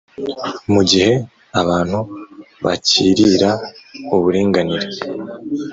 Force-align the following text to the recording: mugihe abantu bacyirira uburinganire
mugihe 0.73 1.13
abantu 1.61 1.99
bacyirira 2.65 3.49
uburinganire 4.15 4.87